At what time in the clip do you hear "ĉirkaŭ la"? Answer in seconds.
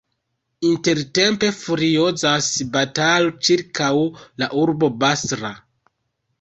3.49-4.51